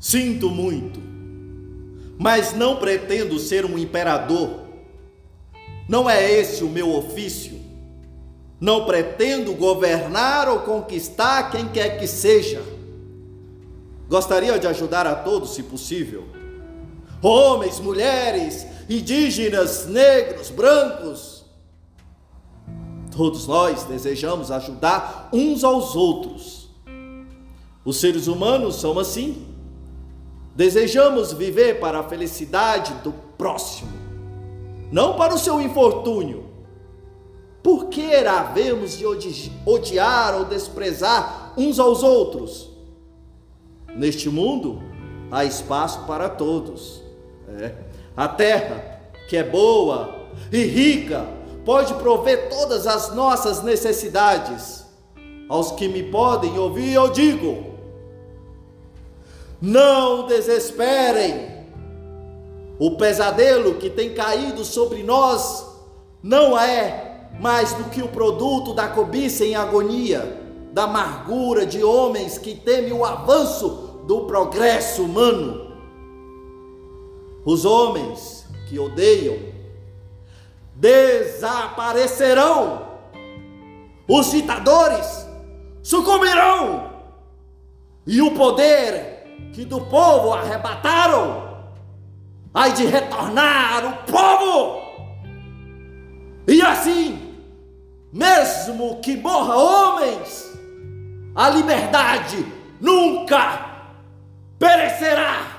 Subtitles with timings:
[0.00, 0.98] Sinto muito,
[2.18, 4.62] mas não pretendo ser um imperador.
[5.86, 7.60] Não é esse o meu ofício.
[8.58, 12.62] Não pretendo governar ou conquistar quem quer que seja.
[14.08, 16.26] Gostaria de ajudar a todos, se possível.
[17.22, 21.44] Homens, mulheres, indígenas, negros, brancos.
[23.14, 26.70] Todos nós desejamos ajudar uns aos outros.
[27.84, 29.49] Os seres humanos são assim.
[30.54, 33.92] Desejamos viver para a felicidade do próximo,
[34.90, 36.50] não para o seu infortúnio.
[37.62, 39.04] Por que havemos de
[39.66, 42.70] odiar ou desprezar uns aos outros?
[43.94, 44.82] Neste mundo
[45.30, 47.02] há espaço para todos.
[47.48, 47.74] É.
[48.16, 50.14] A terra, que é boa
[50.50, 51.26] e rica,
[51.64, 54.86] pode prover todas as nossas necessidades.
[55.48, 57.69] Aos que me podem ouvir, eu digo:
[59.60, 61.50] não desesperem.
[62.78, 65.66] O pesadelo que tem caído sobre nós
[66.22, 70.40] não é mais do que o produto da cobiça em agonia,
[70.72, 75.68] da amargura de homens que temem o avanço do progresso humano.
[77.44, 79.36] Os homens que odeiam
[80.74, 82.88] desaparecerão.
[84.08, 85.26] Os ditadores
[85.82, 86.88] sucumbirão.
[88.06, 89.19] E o poder
[89.52, 91.58] que do povo arrebataram,
[92.54, 94.80] ai de retornar o povo.
[96.46, 97.36] E assim,
[98.12, 100.50] mesmo que morra homens,
[101.34, 102.44] a liberdade
[102.80, 103.86] nunca
[104.58, 105.58] perecerá.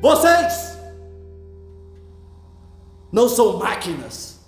[0.00, 0.78] Vocês
[3.10, 4.40] não são máquinas.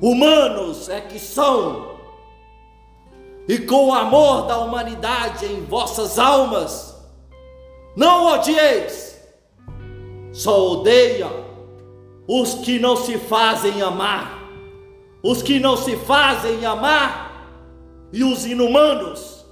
[0.00, 1.93] Humanos é que são
[3.48, 6.94] e com o amor da humanidade em vossas almas.
[7.96, 9.20] Não odieis,
[10.32, 11.28] só odeia
[12.26, 14.38] os que não se fazem amar,
[15.22, 17.48] os que não se fazem amar
[18.12, 19.44] e os inumanos.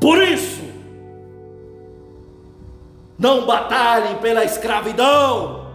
[0.00, 0.62] Por isso,
[3.18, 5.66] não batalhem pela escravidão,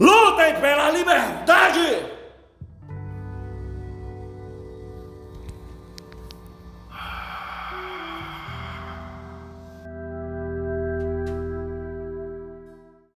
[0.00, 2.21] lutem pela liberdade